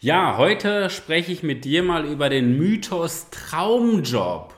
[0.00, 4.54] ja, heute spreche ich mit dir mal über den Mythos Traumjob.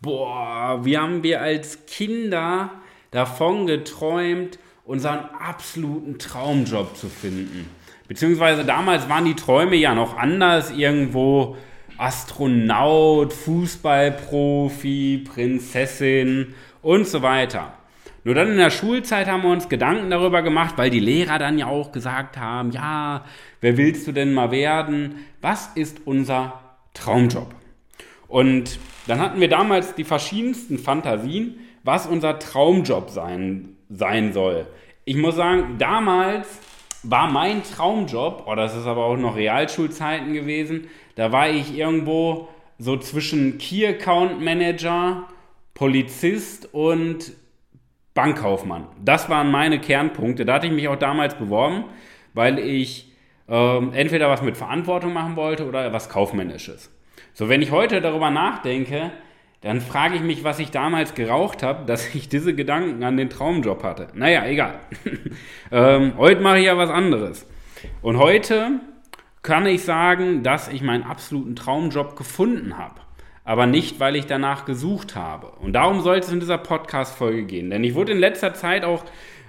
[0.00, 2.70] Boah, wie haben wir als Kinder
[3.10, 7.68] davon geträumt, unseren absoluten Traumjob zu finden.
[8.06, 11.58] Beziehungsweise damals waren die Träume ja noch anders, irgendwo
[11.98, 17.77] Astronaut, Fußballprofi, Prinzessin und so weiter.
[18.28, 21.56] Nur dann in der Schulzeit haben wir uns Gedanken darüber gemacht, weil die Lehrer dann
[21.56, 23.24] ja auch gesagt haben, ja,
[23.62, 25.24] wer willst du denn mal werden?
[25.40, 26.60] Was ist unser
[26.92, 27.54] Traumjob?
[28.26, 34.66] Und dann hatten wir damals die verschiedensten Fantasien, was unser Traumjob sein, sein soll.
[35.06, 36.46] Ich muss sagen, damals
[37.04, 41.74] war mein Traumjob, oder oh, das ist aber auch noch Realschulzeiten gewesen, da war ich
[41.74, 45.22] irgendwo so zwischen Key Account Manager,
[45.72, 47.32] Polizist und
[48.18, 48.88] Bankkaufmann.
[49.04, 50.44] Das waren meine Kernpunkte.
[50.44, 51.84] Da hatte ich mich auch damals beworben,
[52.34, 53.12] weil ich
[53.48, 56.92] ähm, entweder was mit Verantwortung machen wollte oder was Kaufmännisches.
[57.32, 59.12] So, wenn ich heute darüber nachdenke,
[59.60, 63.30] dann frage ich mich, was ich damals geraucht habe, dass ich diese Gedanken an den
[63.30, 64.08] Traumjob hatte.
[64.14, 64.80] Naja, egal.
[65.70, 67.46] ähm, heute mache ich ja was anderes.
[68.02, 68.80] Und heute
[69.42, 73.00] kann ich sagen, dass ich meinen absoluten Traumjob gefunden habe
[73.48, 75.46] aber nicht, weil ich danach gesucht habe.
[75.62, 77.70] Und darum soll es in dieser Podcast-Folge gehen.
[77.70, 79.04] Denn ich wurde in letzter Zeit auch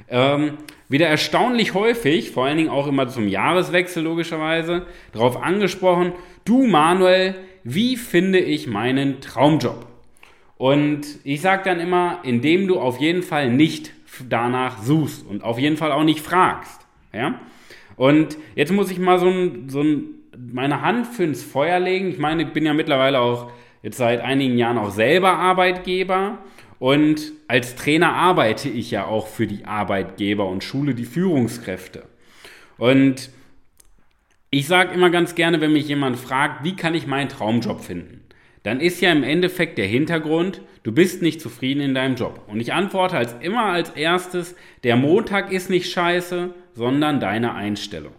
[0.07, 0.53] ähm,
[0.87, 6.13] wieder erstaunlich häufig, vor allen Dingen auch immer zum Jahreswechsel logischerweise, darauf angesprochen,
[6.45, 9.85] du Manuel, wie finde ich meinen Traumjob?
[10.55, 13.91] Und ich sage dann immer, indem du auf jeden Fall nicht
[14.29, 16.87] danach suchst und auf jeden Fall auch nicht fragst.
[17.11, 17.41] Ja?
[17.97, 20.05] Und jetzt muss ich mal so, ein, so ein,
[20.37, 22.07] meine Hand für ins Feuer legen.
[22.07, 23.51] Ich meine, ich bin ja mittlerweile auch
[23.81, 26.39] jetzt seit einigen Jahren auch selber Arbeitgeber
[26.79, 32.03] und als Trainer arbeite ich ja auch für die Arbeitgeber und schule die Führungskräfte.
[32.77, 33.29] Und
[34.49, 38.21] ich sage immer ganz gerne, wenn mich jemand fragt, wie kann ich meinen Traumjob finden?
[38.63, 42.41] Dann ist ja im Endeffekt der Hintergrund, du bist nicht zufrieden in deinem Job.
[42.47, 48.13] Und ich antworte als immer als erstes, der Montag ist nicht scheiße, sondern deine Einstellung.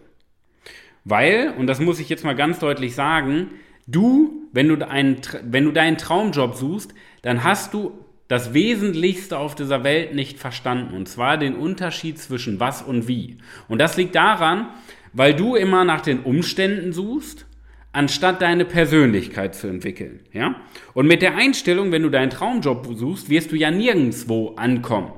[1.03, 3.49] Weil, und das muss ich jetzt mal ganz deutlich sagen,
[3.87, 7.91] Du, wenn du, einen, wenn du deinen Traumjob suchst, dann hast du
[8.27, 10.95] das Wesentlichste auf dieser Welt nicht verstanden.
[10.95, 13.37] Und zwar den Unterschied zwischen was und wie.
[13.67, 14.69] Und das liegt daran,
[15.13, 17.45] weil du immer nach den Umständen suchst,
[17.93, 20.21] anstatt deine Persönlichkeit zu entwickeln.
[20.31, 20.55] Ja?
[20.93, 25.11] Und mit der Einstellung, wenn du deinen Traumjob suchst, wirst du ja nirgendwo ankommen.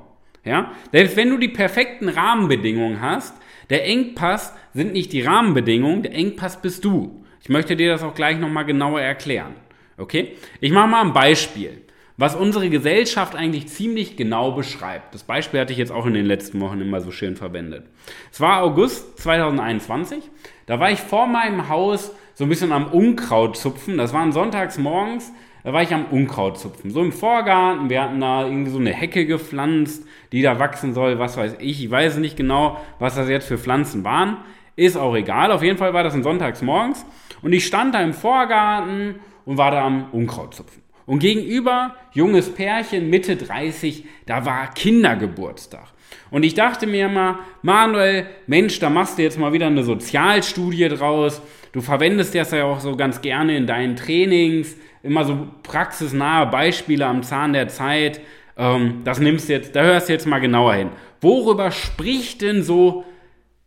[0.43, 0.71] Ja?
[0.91, 3.35] Selbst wenn du die perfekten Rahmenbedingungen hast,
[3.69, 7.22] der Engpass sind nicht die Rahmenbedingungen, der Engpass bist du.
[7.43, 9.55] Ich möchte dir das auch gleich nochmal genauer erklären.
[9.97, 10.37] Okay?
[10.61, 11.81] Ich mache mal ein Beispiel,
[12.15, 15.13] was unsere Gesellschaft eigentlich ziemlich genau beschreibt.
[15.13, 17.83] Das Beispiel hatte ich jetzt auch in den letzten Wochen immer so schön verwendet.
[18.31, 20.23] Es war August 2021.
[20.67, 23.97] Da war ich vor meinem Haus so ein bisschen am Unkraut zupfen.
[23.97, 25.33] Das war sonntags morgens.
[25.65, 26.91] Da war ich am Unkraut zupfen.
[26.91, 27.89] So im Vorgarten.
[27.89, 31.19] Wir hatten da irgendwie so eine Hecke gepflanzt, die da wachsen soll.
[31.19, 31.83] Was weiß ich.
[31.83, 34.37] Ich weiß nicht genau, was das jetzt für Pflanzen waren.
[34.77, 35.51] Ist auch egal.
[35.51, 37.05] Auf jeden Fall war das ein sonntags morgens.
[37.43, 39.15] Und ich stand da im Vorgarten
[39.45, 40.81] und war da am Unkrautzupfen.
[41.05, 45.93] Und gegenüber, junges Pärchen, Mitte 30, da war Kindergeburtstag.
[46.31, 50.87] Und ich dachte mir mal, Manuel, Mensch, da machst du jetzt mal wieder eine Sozialstudie
[50.87, 51.41] draus.
[51.73, 57.05] Du verwendest das ja auch so ganz gerne in deinen Trainings, immer so praxisnahe Beispiele
[57.05, 58.21] am Zahn der Zeit.
[58.57, 60.89] Ähm, das nimmst du jetzt, da hörst du jetzt mal genauer hin.
[61.19, 63.03] Worüber spricht denn so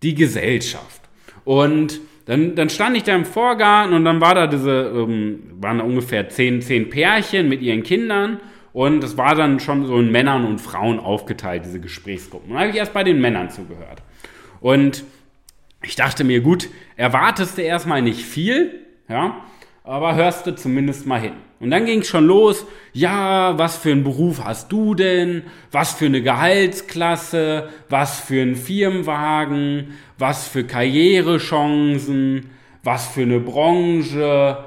[0.03, 1.03] die Gesellschaft?
[1.45, 5.79] Und dann, dann stand ich da im Vorgarten und dann war da diese, ähm, waren
[5.79, 8.41] da ungefähr zehn, zehn Pärchen mit ihren Kindern
[8.73, 12.51] und es war dann schon so in Männern und Frauen aufgeteilt, diese Gesprächsgruppen.
[12.51, 14.03] Und dann habe ich erst bei den Männern zugehört.
[14.61, 15.05] Und
[15.83, 19.37] ich dachte mir, gut, erwartest du erstmal nicht viel, ja,
[19.85, 21.35] aber hörst du zumindest mal hin.
[21.59, 25.45] Und dann ging es schon los, ja, was für einen Beruf hast du denn?
[25.73, 27.71] Was für eine Gehaltsklasse?
[27.89, 29.95] Was für einen Firmenwagen?
[30.19, 32.51] Was für Karrierechancen?
[32.83, 34.65] Was für eine Branche?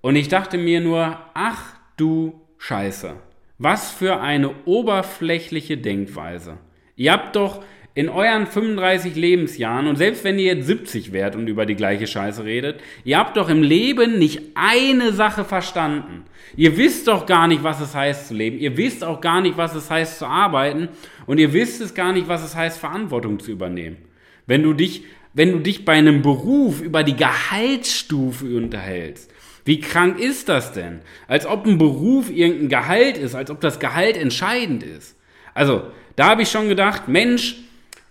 [0.00, 3.16] Und ich dachte mir nur, ach du Scheiße.
[3.58, 6.58] Was für eine oberflächliche Denkweise.
[6.96, 7.62] Ihr habt doch
[7.96, 12.08] in euren 35 Lebensjahren und selbst wenn ihr jetzt 70 wärt und über die gleiche
[12.08, 16.24] Scheiße redet, ihr habt doch im Leben nicht eine Sache verstanden.
[16.56, 18.58] Ihr wisst doch gar nicht, was es heißt zu leben.
[18.58, 20.88] Ihr wisst auch gar nicht, was es heißt zu arbeiten
[21.26, 23.98] und ihr wisst es gar nicht, was es heißt Verantwortung zu übernehmen.
[24.46, 29.30] Wenn du dich, wenn du dich bei einem Beruf über die Gehaltsstufe unterhältst,
[29.64, 31.00] wie krank ist das denn?
[31.28, 35.16] Als ob ein Beruf irgendein Gehalt ist, als ob das Gehalt entscheidend ist.
[35.54, 35.84] Also,
[36.16, 37.56] da habe ich schon gedacht, Mensch,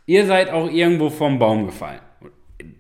[0.05, 1.99] ihr seid auch irgendwo vom Baum gefallen.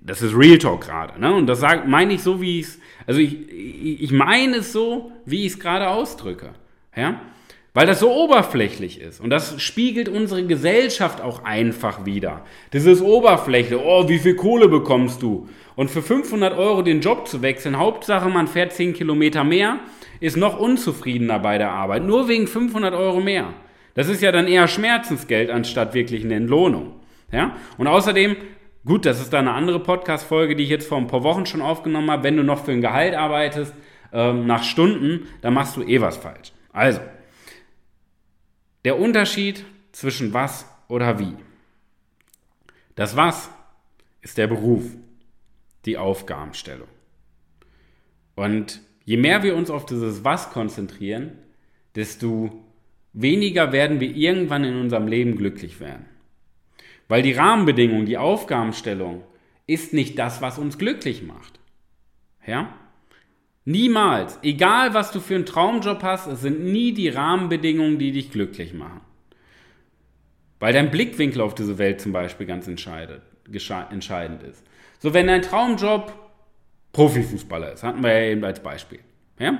[0.01, 1.33] Das ist Real Talk gerade, ne?
[1.33, 5.45] Und das meine ich so, wie ich es, also ich, ich meine es so, wie
[5.45, 6.51] ich es gerade ausdrücke,
[6.95, 7.21] ja?
[7.75, 9.19] Weil das so oberflächlich ist.
[9.19, 12.45] Und das spiegelt unsere Gesellschaft auch einfach wieder.
[12.71, 15.49] Dieses Oberfläche, oh, wie viel Kohle bekommst du?
[15.75, 19.79] Und für 500 Euro den Job zu wechseln, Hauptsache man fährt 10 Kilometer mehr,
[20.19, 22.03] ist noch unzufriedener bei der Arbeit.
[22.03, 23.53] Nur wegen 500 Euro mehr.
[23.95, 26.93] Das ist ja dann eher Schmerzensgeld anstatt wirklich eine Entlohnung.
[27.33, 27.57] Ja?
[27.77, 28.37] Und außerdem,
[28.85, 31.61] gut, das ist dann eine andere Podcast-Folge, die ich jetzt vor ein paar Wochen schon
[31.61, 32.23] aufgenommen habe.
[32.23, 33.73] Wenn du noch für ein Gehalt arbeitest,
[34.13, 36.53] ähm, nach Stunden, dann machst du eh was falsch.
[36.71, 37.01] Also,
[38.85, 41.35] der Unterschied zwischen was oder wie.
[42.95, 43.49] Das was
[44.21, 44.83] ist der Beruf,
[45.85, 46.87] die Aufgabenstellung.
[48.35, 51.31] Und je mehr wir uns auf dieses was konzentrieren,
[51.95, 52.63] desto
[53.13, 56.05] weniger werden wir irgendwann in unserem Leben glücklich werden.
[57.07, 59.23] Weil die Rahmenbedingungen, die Aufgabenstellung
[59.67, 61.59] ist nicht das, was uns glücklich macht.
[62.45, 62.73] Ja?
[63.65, 68.31] Niemals, egal was du für einen Traumjob hast, es sind nie die Rahmenbedingungen, die dich
[68.31, 69.01] glücklich machen.
[70.59, 73.23] Weil dein Blickwinkel auf diese Welt zum Beispiel ganz entscheidend
[74.43, 74.63] ist.
[74.99, 76.13] So, wenn dein Traumjob
[76.93, 78.99] Profifußballer ist, hatten wir ja eben als Beispiel.
[79.39, 79.59] Ja?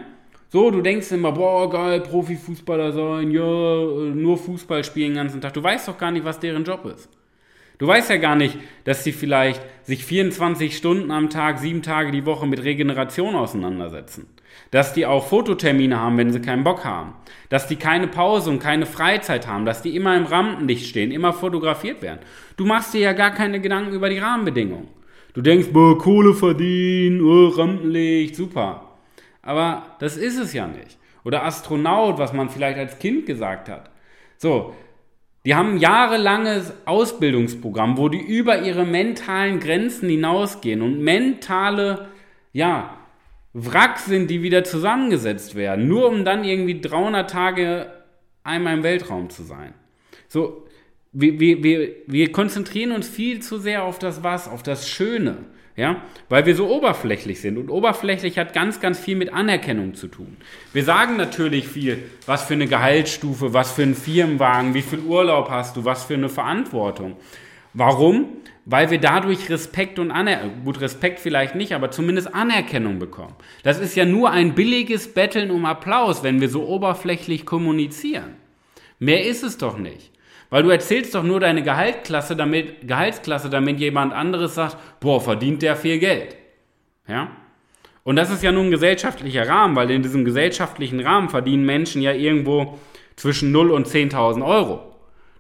[0.50, 5.54] So, du denkst immer, boah, geil, Profifußballer sein, ja, nur Fußball spielen den ganzen Tag.
[5.54, 7.10] Du weißt doch gar nicht, was deren Job ist.
[7.84, 12.14] Du weißt ja gar nicht, dass sie vielleicht sich 24 Stunden am Tag, sieben Tage
[12.14, 14.28] die Woche mit Regeneration auseinandersetzen.
[14.72, 17.14] Dass die auch Fototermine haben, wenn sie keinen Bock haben.
[17.50, 19.66] Dass die keine Pause und keine Freizeit haben.
[19.66, 22.22] Dass die immer im Rampenlicht stehen, immer fotografiert werden.
[22.56, 24.88] Du machst dir ja gar keine Gedanken über die Rahmenbedingungen.
[25.34, 28.94] Du denkst, boah, Kohle verdienen, oh, Rampenlicht, super.
[29.42, 30.98] Aber das ist es ja nicht.
[31.26, 33.90] Oder Astronaut, was man vielleicht als Kind gesagt hat.
[34.38, 34.74] So,
[35.46, 42.08] die haben ein jahrelanges Ausbildungsprogramm, wo die über ihre mentalen Grenzen hinausgehen und mentale,
[42.54, 42.98] ja,
[43.54, 47.92] Wracks sind, die wieder zusammengesetzt werden, nur um dann irgendwie 300 Tage
[48.44, 49.74] einmal im Weltraum zu sein.
[50.28, 50.66] So,
[51.12, 55.46] wir, wir, wir, wir konzentrieren uns viel zu sehr auf das Was, auf das Schöne.
[55.76, 57.58] Ja, weil wir so oberflächlich sind.
[57.58, 60.38] Und oberflächlich hat ganz, ganz viel mit Anerkennung zu tun.
[60.72, 65.50] Wir sagen natürlich viel, was für eine Gehaltsstufe, was für einen Firmenwagen, wie viel Urlaub
[65.50, 67.18] hast du, was für eine Verantwortung.
[67.74, 68.28] Warum?
[68.66, 73.34] Weil wir dadurch Respekt und Anerkennung, gut, Respekt vielleicht nicht, aber zumindest Anerkennung bekommen.
[73.64, 78.36] Das ist ja nur ein billiges Betteln um Applaus, wenn wir so oberflächlich kommunizieren.
[79.00, 80.12] Mehr ist es doch nicht.
[80.54, 85.64] Weil du erzählst doch nur deine Gehaltsklasse damit, Gehaltsklasse, damit jemand anderes sagt, boah, verdient
[85.64, 86.36] der viel Geld.
[87.08, 87.32] Ja?
[88.04, 92.04] Und das ist ja nun ein gesellschaftlicher Rahmen, weil in diesem gesellschaftlichen Rahmen verdienen Menschen
[92.04, 92.78] ja irgendwo
[93.16, 94.94] zwischen 0 und 10.000 Euro.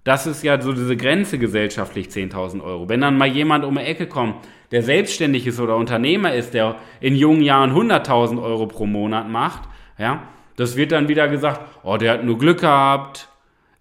[0.04, 2.90] Das ist ja so diese Grenze gesellschaftlich 10.000 Euro.
[2.90, 4.38] Wenn dann mal jemand um die Ecke kommt,
[4.72, 9.70] der selbstständig ist oder Unternehmer ist, der in jungen Jahren 100.000 Euro pro Monat macht,
[10.00, 10.24] ja,
[10.56, 13.30] das wird dann wieder gesagt, oh, der hat nur Glück gehabt,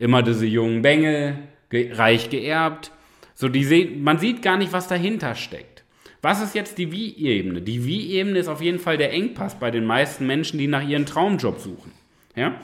[0.03, 1.39] immer diese jungen Bengel,
[1.71, 2.91] ge reich geerbt.
[3.35, 5.85] So, die man sieht gar nicht, was dahinter steckt.
[6.23, 7.63] Was ist jetzt die Wie-Ebene?
[7.63, 11.07] Die Wie-Ebene ist auf jeden Fall der Engpass bei den meisten Menschen, die nach ihrem
[11.07, 11.93] Traumjob suchen.
[12.35, 12.57] Ja?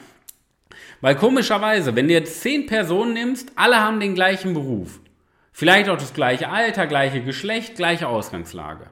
[1.00, 5.00] Weil komischerweise, wenn du jetzt zehn Personen nimmst, alle haben den gleichen Beruf.
[5.52, 8.86] Vielleicht auch das gleiche Alter, gleiche Geschlecht, gleiche Ausgangslage.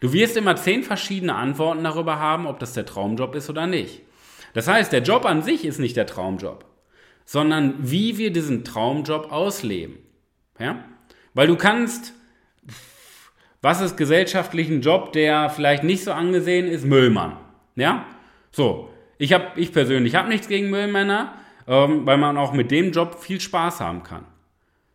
[0.00, 4.00] Du wirst immer zehn verschiedene Antworten darüber haben, ob das der Traumjob ist oder nicht.
[4.54, 6.71] Das heißt, der Job an sich ist nicht der Traumjob
[7.24, 9.98] sondern wie wir diesen Traumjob ausleben.
[10.58, 10.84] Ja?
[11.34, 12.12] Weil du kannst,
[13.60, 16.84] was ist gesellschaftlich ein Job, der vielleicht nicht so angesehen ist?
[16.84, 17.36] Müllmann.
[17.76, 18.06] Ja?
[18.50, 21.34] So, ich, hab, ich persönlich habe nichts gegen Müllmänner,
[21.66, 24.24] ähm, weil man auch mit dem Job viel Spaß haben kann.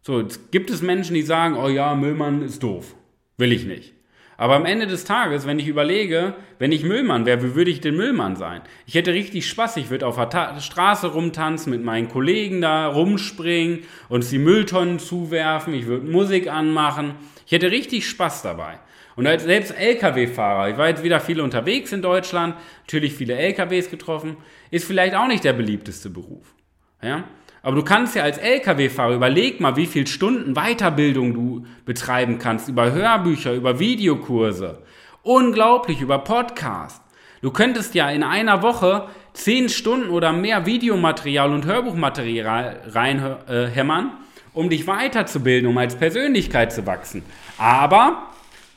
[0.01, 2.95] So, jetzt gibt es Menschen, die sagen, oh ja, Müllmann ist doof.
[3.37, 3.93] Will ich nicht.
[4.39, 7.81] Aber am Ende des Tages, wenn ich überlege, wenn ich Müllmann wäre, wie würde ich
[7.81, 8.61] denn Müllmann sein?
[8.85, 12.87] Ich hätte richtig Spaß, ich würde auf der Ta Straße rumtanzen, mit meinen Kollegen da
[12.87, 13.79] rumspringen,
[14.09, 17.15] uns die Mülltonnen zuwerfen, ich würde Musik anmachen.
[17.47, 18.79] Ich hätte richtig Spaß dabei.
[19.15, 23.89] Und als selbst Lkw-Fahrer, ich war jetzt wieder viel unterwegs in Deutschland, natürlich viele Lkws
[23.89, 24.37] getroffen,
[24.69, 26.53] ist vielleicht auch nicht der beliebteste Beruf.
[27.01, 27.23] Ja?
[27.61, 32.69] Aber du kannst ja als Lkw-Fahrer, überleg mal, wie viele Stunden Weiterbildung du betreiben kannst,
[32.69, 34.79] über Hörbücher, über Videokurse.
[35.23, 37.01] Unglaublich, über Podcast.
[37.41, 44.57] Du könntest ja in einer Woche zehn Stunden oder mehr Videomaterial und Hörbuchmaterial reinhämmern, äh,
[44.57, 47.23] um dich weiterzubilden, um als Persönlichkeit zu wachsen.
[47.57, 48.27] Aber,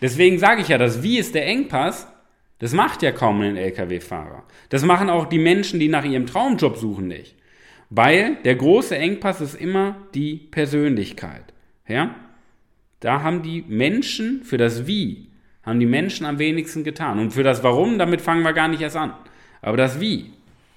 [0.02, 2.06] deswegen sage ich ja, das Wie ist der Engpass,
[2.58, 4.42] das macht ja kaum ein Lkw-Fahrer.
[4.68, 7.34] Das machen auch die Menschen, die nach ihrem Traumjob suchen, nicht.
[7.90, 11.42] Weil der große Engpass ist immer die Persönlichkeit.
[11.86, 12.14] Ja?
[13.00, 15.28] Da haben die Menschen für das Wie,
[15.62, 17.18] haben die Menschen am wenigsten getan.
[17.18, 19.12] Und für das Warum, damit fangen wir gar nicht erst an.
[19.60, 20.32] Aber das Wie,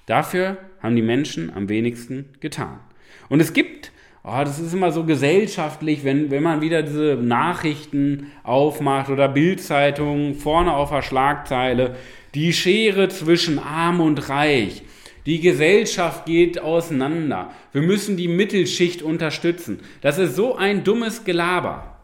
[0.06, 2.80] dafür haben die Menschen am wenigsten getan.
[3.28, 3.92] Und es gibt
[4.24, 10.34] oh, das ist immer so gesellschaftlich, wenn, wenn man wieder diese Nachrichten aufmacht oder Bildzeitungen
[10.34, 11.96] vorne auf der Schlagzeile,
[12.34, 14.82] die Schere zwischen arm und reich.
[15.26, 17.50] Die Gesellschaft geht auseinander.
[17.72, 19.80] Wir müssen die Mittelschicht unterstützen.
[20.02, 21.96] Das ist so ein dummes Gelaber.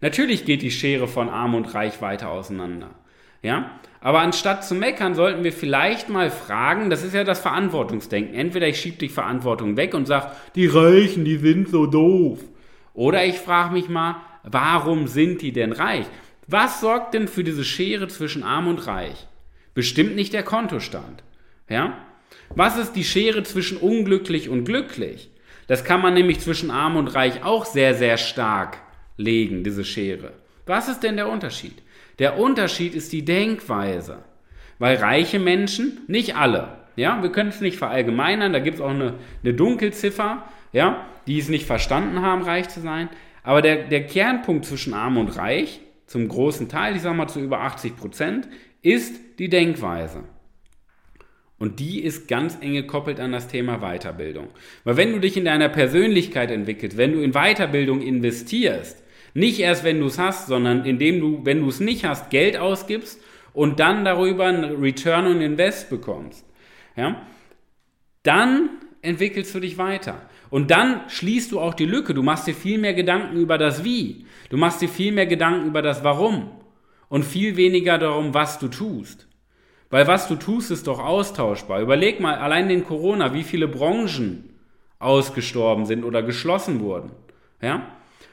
[0.00, 2.90] Natürlich geht die Schere von arm und reich weiter auseinander.
[3.42, 3.72] Ja?
[4.00, 8.34] Aber anstatt zu meckern, sollten wir vielleicht mal fragen, das ist ja das Verantwortungsdenken.
[8.34, 12.40] Entweder ich schiebe die Verantwortung weg und sage, die Reichen, die sind so doof.
[12.94, 16.06] Oder ich frage mich mal, warum sind die denn reich?
[16.46, 19.28] Was sorgt denn für diese Schere zwischen arm und reich?
[19.74, 21.22] Bestimmt nicht der Kontostand.
[21.68, 21.96] Ja?
[22.54, 25.30] Was ist die Schere zwischen unglücklich und glücklich?
[25.66, 28.78] Das kann man nämlich zwischen arm und reich auch sehr, sehr stark
[29.16, 30.32] legen, diese Schere.
[30.66, 31.82] Was ist denn der Unterschied?
[32.18, 34.18] Der Unterschied ist die Denkweise.
[34.78, 38.90] Weil reiche Menschen, nicht alle, ja, wir können es nicht verallgemeinern, da gibt es auch
[38.90, 43.08] eine, eine Dunkelziffer, ja, die es nicht verstanden haben, reich zu sein.
[43.44, 47.40] Aber der, der Kernpunkt zwischen arm und reich, zum großen Teil, ich sag mal zu
[47.40, 48.48] über 80 Prozent,
[48.82, 50.24] ist die Denkweise.
[51.62, 54.48] Und die ist ganz eng gekoppelt an das Thema Weiterbildung.
[54.82, 59.00] Weil wenn du dich in deiner Persönlichkeit entwickelst, wenn du in Weiterbildung investierst,
[59.32, 62.56] nicht erst, wenn du es hast, sondern indem du, wenn du es nicht hast, Geld
[62.56, 66.44] ausgibst und dann darüber ein Return on Invest bekommst.
[66.96, 67.24] Ja?
[68.24, 70.20] Dann entwickelst du dich weiter.
[70.50, 72.12] Und dann schließt du auch die Lücke.
[72.12, 74.26] Du machst dir viel mehr Gedanken über das Wie.
[74.50, 76.50] Du machst dir viel mehr Gedanken über das Warum.
[77.08, 79.28] Und viel weniger darum, was du tust.
[79.92, 81.82] Weil was du tust, ist doch austauschbar.
[81.82, 84.48] Überleg mal, allein den Corona, wie viele Branchen
[84.98, 87.10] ausgestorben sind oder geschlossen wurden.
[87.60, 87.88] Ja?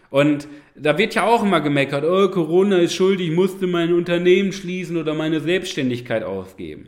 [0.10, 4.54] Und da wird ja auch immer gemeckert, oh, Corona ist schuld, ich musste mein Unternehmen
[4.54, 6.88] schließen oder meine Selbstständigkeit aufgeben.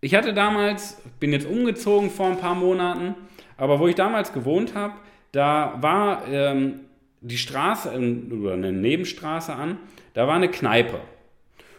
[0.00, 3.16] Ich hatte damals, bin jetzt umgezogen vor ein paar Monaten,
[3.56, 4.94] aber wo ich damals gewohnt habe,
[5.32, 6.82] da war ähm,
[7.22, 9.78] die Straße oder eine Nebenstraße an,
[10.14, 11.00] da war eine Kneipe.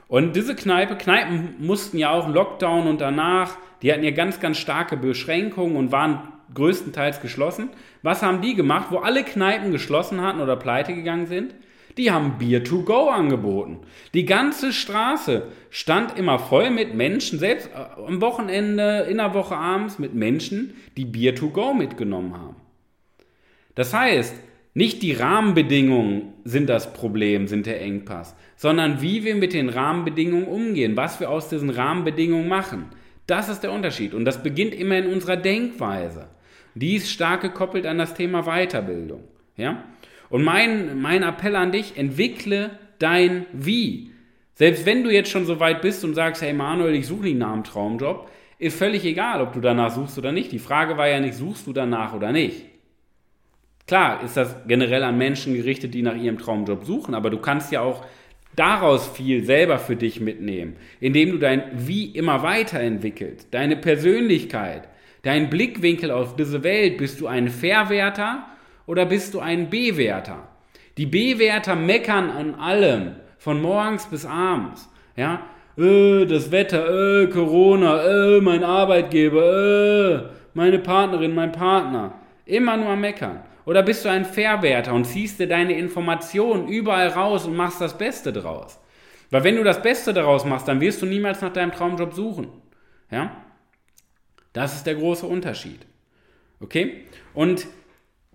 [0.10, 4.58] Und diese Kneipe, Kneipen mussten ja auch Lockdown und danach, die hatten ja ganz, ganz
[4.58, 7.70] starke Beschränkungen und waren größtenteils geschlossen.
[8.02, 11.54] Was haben die gemacht, wo alle Kneipen geschlossen hatten oder pleite gegangen sind?
[11.96, 13.82] Die haben Beer to go angeboten.
[14.16, 19.56] Die ganze Straße stand immer voll mit Menschen, selbst äh, am Wochenende, in der Woche
[19.56, 22.56] abends, mit Menschen, die Beer to go mitgenommen haben.
[23.76, 24.34] Das heißt,
[24.74, 30.48] nicht die Rahmenbedingungen sind das Problem, sind der Engpass, sondern wie wir mit den Rahmenbedingungen
[30.48, 32.86] umgehen, was wir aus diesen Rahmenbedingungen machen.
[33.26, 36.30] Das ist der Unterschied und das beginnt immer in unserer Denkweise.
[36.76, 39.24] Die ist stark gekoppelt an das Thema Weiterbildung.
[39.58, 39.84] Ja?
[40.30, 44.12] Und mein, mein Appell an dich, entwickle dein Wie.
[44.54, 47.38] Selbst wenn du jetzt schon so weit bist und sagst, hey Manuel, ich suche nicht
[47.38, 50.52] nach einem Traumjob, ist völlig egal, ob du danach suchst oder nicht.
[50.52, 52.66] Die Frage war ja nicht, suchst du danach oder nicht.
[53.90, 57.72] Klar ist das generell an Menschen gerichtet, die nach ihrem Traumjob suchen, aber du kannst
[57.72, 58.06] ja auch
[58.56, 64.88] daraus viel selber für dich mitnehmen, indem du dein Wie immer weiterentwickelst, deine Persönlichkeit,
[65.24, 67.00] dein Blickwinkel auf diese Welt.
[67.00, 68.46] Bist du ein Verwerter
[68.86, 70.48] oder bist du ein Bewerter?
[70.98, 74.88] Die Bewerter meckern an allem, von morgens bis abends.
[75.16, 75.48] Ja,
[75.80, 82.14] äh, das Wetter, äh, Corona, äh, mein Arbeitgeber, äh, meine Partnerin, mein Partner.
[82.46, 83.49] Immer nur am Meckern.
[83.70, 88.00] Oder bist du ein Verwerter und ziehst dir deine Informationen überall raus und machst das
[88.00, 88.80] Beste draus?
[89.30, 92.48] Weil wenn du das Beste daraus machst, dann wirst du niemals nach deinem Traumjob suchen.
[93.12, 93.46] Ja?
[94.54, 95.86] Das ist der große Unterschied.
[96.60, 97.06] Okay?
[97.36, 97.68] Und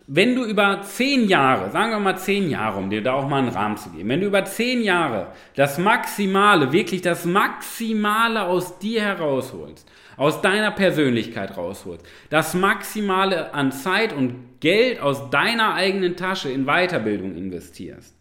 [0.07, 3.39] wenn du über zehn Jahre, sagen wir mal zehn Jahre, um dir da auch mal
[3.39, 8.79] einen Rahmen zu geben, wenn du über zehn Jahre das Maximale, wirklich das Maximale aus
[8.79, 16.17] dir herausholst, aus deiner Persönlichkeit rausholst, das Maximale an Zeit und Geld aus deiner eigenen
[16.17, 18.15] Tasche in Weiterbildung investierst,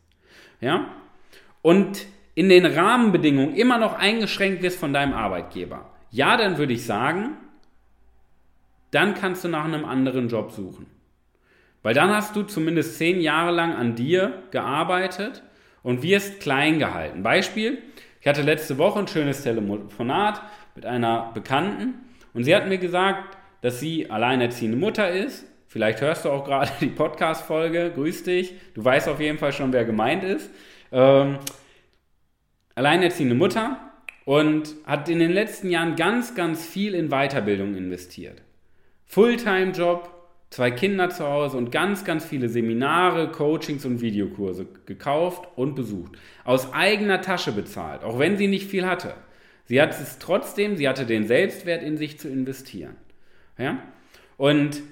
[0.62, 0.88] ja,
[1.62, 6.86] und in den Rahmenbedingungen immer noch eingeschränkt wirst von deinem Arbeitgeber, ja, dann würde ich
[6.86, 7.38] sagen,
[8.92, 10.86] dann kannst du nach einem anderen Job suchen.
[11.84, 15.44] Weil dann hast du zumindest zehn Jahre lang an dir gearbeitet
[15.84, 17.22] und wirst klein gehalten.
[17.22, 17.78] Beispiel,
[18.22, 20.42] ich hatte letzte Woche ein schönes Telefonat
[20.76, 21.96] mit einer Bekannten
[22.34, 25.46] und sie hat mir gesagt, dass sie alleinerziehende Mutter ist.
[25.68, 27.92] Vielleicht hörst du auch gerade die Podcast-Folge.
[27.96, 28.54] Grüß dich.
[28.76, 30.50] Du weißt auf jeden Fall schon, wer gemeint ist.
[30.92, 31.40] Ähm,
[32.76, 33.78] alleinerziehende Mutter
[34.26, 38.42] und hat in den letzten Jahren ganz, ganz viel in Weiterbildung investiert.
[39.06, 40.13] Fulltime-Job,
[40.54, 46.14] zwei Kinder zu Hause und ganz, ganz viele Seminare, Coachings und Videokurse gekauft und besucht.
[46.44, 49.16] Aus eigener Tasche bezahlt, auch wenn sie nicht viel hatte.
[49.66, 52.96] Sie hat es trotzdem, sie hatte den Selbstwert in sich zu investieren.
[53.58, 53.80] Ja?
[54.38, 54.84] Und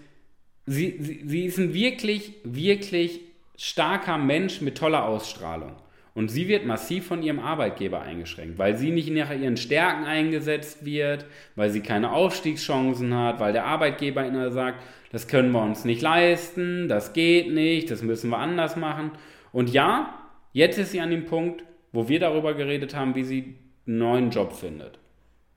[0.66, 3.22] sie, sie, sie ist ein wirklich, wirklich
[3.56, 5.76] starker Mensch mit toller Ausstrahlung.
[6.14, 10.84] Und sie wird massiv von ihrem Arbeitgeber eingeschränkt, weil sie nicht nach ihren Stärken eingesetzt
[10.84, 11.26] wird,
[11.56, 16.02] weil sie keine Aufstiegschancen hat, weil der Arbeitgeber ihnen sagt, das können wir uns nicht
[16.02, 19.12] leisten, das geht nicht, das müssen wir anders machen.
[19.54, 20.14] Und ja,
[20.52, 21.64] jetzt ist sie an dem Punkt,
[21.94, 23.56] wo wir darüber geredet haben, wie sie
[23.88, 25.00] einen neuen Job findet.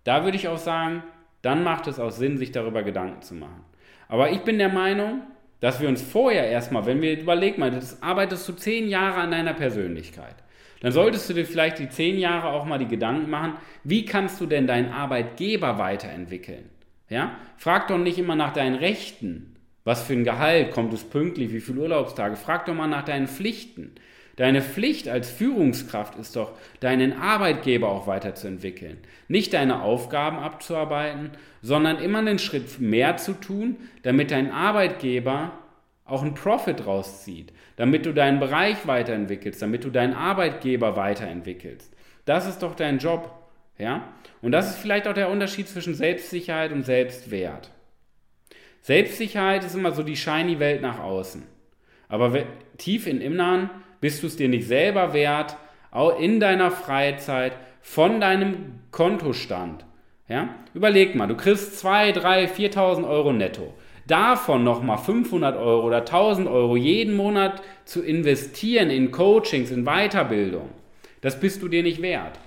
[0.05, 1.03] Da würde ich auch sagen,
[1.43, 3.65] dann macht es auch Sinn, sich darüber Gedanken zu machen.
[4.07, 5.23] Aber ich bin der Meinung,
[5.59, 9.55] dass wir uns vorher erstmal, wenn wir überlegen, das arbeitest du zehn Jahre an deiner
[9.55, 10.44] Persönlichkeit
[10.81, 13.55] dann solltest du dir vielleicht die zehn Jahre auch mal die Gedanken machen,
[13.85, 16.71] wie kannst du denn deinen Arbeitgeber weiterentwickeln?
[17.09, 17.37] Ja?
[17.57, 19.57] Frag doch nicht immer nach deinen Rechten.
[19.85, 22.37] Was für ein Gehalt, kommt es pünktlich, wie viele Urlaubstage?
[22.37, 23.93] Frag doch mal nach deinen Pflichten.
[24.37, 28.99] Deine Pflicht als Führungskraft ist doch, deinen Arbeitgeber auch weiterzuentwickeln.
[29.29, 31.31] Nicht deine Aufgaben abzuarbeiten,
[31.63, 35.53] sondern immer einen Schritt mehr zu tun, damit dein Arbeitgeber
[36.05, 41.93] auch einen Profit rauszieht, damit du deinen Bereich weiterentwickelst, damit du deinen Arbeitgeber weiterentwickelst.
[42.25, 43.31] Das ist doch dein Job,
[43.79, 44.09] ja?
[44.43, 47.71] Und das ist vielleicht auch der Unterschied zwischen Selbstsicherheit und Selbstwert.
[48.83, 51.43] Selbstsicherheit ist immer so die shiny Welt nach außen.
[52.09, 52.37] Aber
[52.77, 53.71] tief im Innern
[54.01, 55.57] bist du es dir nicht selber wert,
[55.91, 59.87] auch in deiner Freizeit, von deinem Kontostand.
[60.29, 60.55] Ja?
[60.75, 63.73] Überleg mal, du kriegst 2, 3, 4.000 Euro netto
[64.07, 70.71] davon nochmal 500 Euro oder 1000 Euro jeden Monat zu investieren in Coachings, in Weiterbildung,
[71.21, 72.39] das bist du dir nicht wert.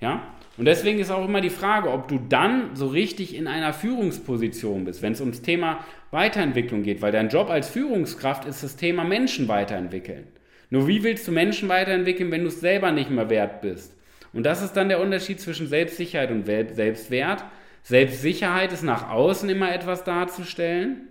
[0.00, 0.22] Ja?
[0.56, 4.84] Und deswegen ist auch immer die Frage, ob du dann so richtig in einer Führungsposition
[4.84, 9.04] bist, wenn es ums Thema Weiterentwicklung geht, weil dein Job als Führungskraft ist das Thema
[9.04, 10.26] Menschen weiterentwickeln.
[10.68, 13.96] Nur wie willst du Menschen weiterentwickeln, wenn du es selber nicht mehr wert bist?
[14.32, 17.44] Und das ist dann der Unterschied zwischen Selbstsicherheit und Selbstwert.
[17.82, 21.08] Selbstsicherheit ist nach außen immer etwas darzustellen.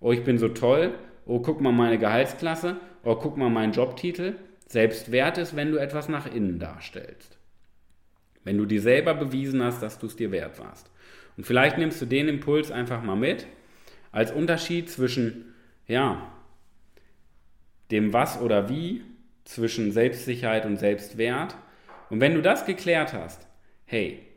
[0.00, 0.94] Oh, ich bin so toll.
[1.26, 2.76] Oh, guck mal meine Gehaltsklasse.
[3.04, 4.34] Oh, guck mal meinen Jobtitel.
[4.66, 7.38] Selbstwert ist, wenn du etwas nach innen darstellst.
[8.44, 10.90] Wenn du dir selber bewiesen hast, dass du es dir wert warst.
[11.36, 13.46] Und vielleicht nimmst du den Impuls einfach mal mit
[14.10, 15.54] als Unterschied zwischen,
[15.86, 16.32] ja,
[17.90, 19.02] dem Was oder Wie,
[19.44, 21.56] zwischen Selbstsicherheit und Selbstwert.
[22.10, 23.46] Und wenn du das geklärt hast,
[23.86, 24.27] hey,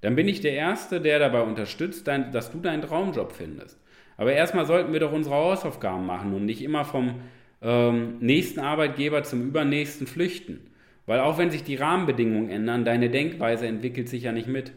[0.00, 3.78] dann bin ich der Erste, der dabei unterstützt, dass du deinen Traumjob findest.
[4.16, 7.16] Aber erstmal sollten wir doch unsere Hausaufgaben machen und nicht immer vom
[7.62, 10.60] ähm, nächsten Arbeitgeber zum übernächsten flüchten.
[11.06, 14.72] Weil auch wenn sich die Rahmenbedingungen ändern, deine Denkweise entwickelt sich ja nicht mit.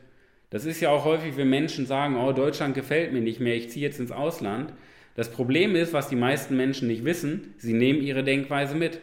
[0.50, 3.70] Das ist ja auch häufig, wenn Menschen sagen, oh, Deutschland gefällt mir nicht mehr, ich
[3.70, 4.74] ziehe jetzt ins Ausland.
[5.16, 9.00] Das Problem ist, was die meisten Menschen nicht wissen, sie nehmen ihre Denkweise mit.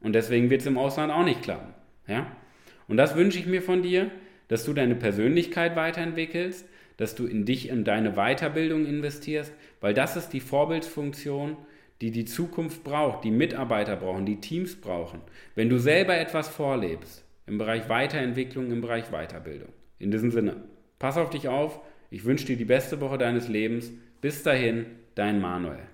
[0.00, 1.74] Und deswegen wird es im Ausland auch nicht klappen.
[2.06, 2.26] Ja?
[2.88, 4.10] Und das wünsche ich mir von dir,
[4.48, 10.16] dass du deine Persönlichkeit weiterentwickelst, dass du in dich, in deine Weiterbildung investierst, weil das
[10.16, 11.56] ist die Vorbildsfunktion,
[12.00, 15.20] die die Zukunft braucht, die Mitarbeiter brauchen, die Teams brauchen.
[15.54, 19.68] Wenn du selber etwas vorlebst, im Bereich Weiterentwicklung, im Bereich Weiterbildung.
[19.98, 20.56] In diesem Sinne,
[20.98, 21.80] pass auf dich auf.
[22.10, 23.90] Ich wünsche dir die beste Woche deines Lebens.
[24.20, 25.93] Bis dahin, dein Manuel.